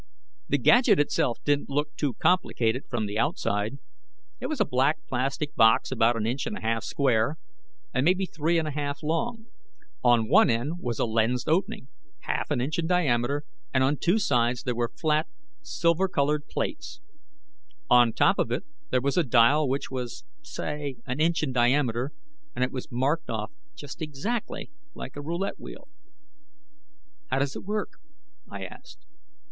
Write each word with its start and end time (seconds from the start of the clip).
The 0.49 0.57
gadget 0.57 0.99
itself 0.99 1.37
didn't 1.43 1.69
look 1.69 1.95
too 1.95 2.15
complicated 2.15 2.85
from 2.89 3.05
the 3.05 3.19
outside. 3.19 3.77
It 4.39 4.47
was 4.47 4.59
a 4.59 4.65
black 4.65 4.97
plastic 5.07 5.53
box 5.53 5.91
about 5.91 6.17
an 6.17 6.25
inch 6.25 6.47
and 6.47 6.57
a 6.57 6.61
half 6.61 6.83
square 6.83 7.37
and 7.93 8.03
maybe 8.03 8.25
three 8.25 8.57
and 8.57 8.67
a 8.67 8.71
half 8.71 9.03
long. 9.03 9.45
On 10.03 10.27
one 10.27 10.49
end 10.49 10.79
was 10.79 10.97
a 10.97 11.05
lensed 11.05 11.47
opening, 11.47 11.87
half 12.21 12.49
an 12.49 12.59
inch 12.59 12.79
in 12.79 12.87
diameter, 12.87 13.43
and 13.71 13.83
on 13.83 13.95
two 13.95 14.17
sides 14.17 14.63
there 14.63 14.73
were 14.73 14.89
flat, 14.89 15.27
silver 15.61 16.07
colored 16.07 16.47
plates. 16.47 16.99
On 17.87 18.07
the 18.07 18.13
top 18.15 18.39
of 18.39 18.49
it, 18.49 18.63
there 18.89 19.01
was 19.01 19.17
a 19.17 19.23
dial 19.23 19.69
which 19.69 19.91
was, 19.91 20.23
say, 20.41 20.95
an 21.05 21.19
inch 21.19 21.43
in 21.43 21.51
diameter, 21.53 22.11
and 22.55 22.63
it 22.63 22.71
was 22.71 22.91
marked 22.91 23.29
off 23.29 23.51
just 23.75 24.01
exactly 24.01 24.71
like 24.95 25.15
a 25.15 25.21
roulette 25.21 25.59
wheel. 25.59 25.87
"How 27.29 27.37
does 27.37 27.55
it 27.55 27.63
work?" 27.65 27.99
I 28.49 28.65
asked. 28.65 29.05